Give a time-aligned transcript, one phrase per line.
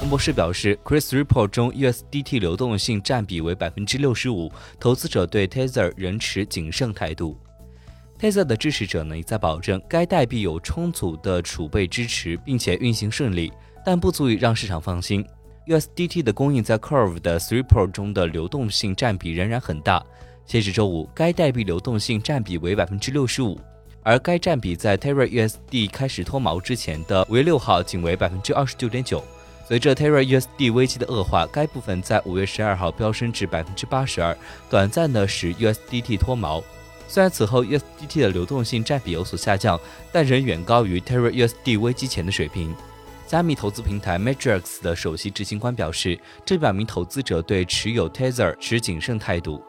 [0.00, 7.38] 彭博士表示，Chris Report 中 USDT 流动性占比为百分之六十五，投资者对 Tether 仍持谨慎态度。
[8.20, 13.50] Tether 的支持者呢，也在保证该代币有充足的储备支持，并且运行顺利，
[13.84, 15.24] 但不足以让市场放心。
[15.66, 20.04] USDT 的供应在 Curve 的 Report 中的流动性占比仍然很大。
[20.44, 23.58] 截至周五，该代币流动性占比为百分之六十五，
[24.02, 29.24] 而该占比在 Terra USD 开始脱锚之前的五月六号仅为百分之二十九点九。
[29.66, 34.36] 随着 Terra USD 危机的恶化，该部分在五月十二号飙升至百分之八十二，
[34.68, 36.62] 短暂的使 USDT 脱毛。
[37.08, 39.80] 虽然此后 USDT 的流动性占比有所下降，
[40.12, 42.74] 但仍远高于 Terra USD 危机前的水平。
[43.26, 49.64] 加密投资平台 Matrix 的首席执行官表示，这表明投资者对持有 Tether 持谨慎态度。